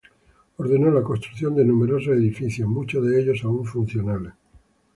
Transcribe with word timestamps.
Ordenó 0.57 0.89
la 0.89 1.03
construcción 1.03 1.53
de 1.55 1.63
numerosos 1.63 2.15
edificios, 2.17 2.67
muchos 2.67 3.05
de 3.05 3.21
ellos 3.21 3.43
aún 3.43 3.67
funcionales. 3.67 4.33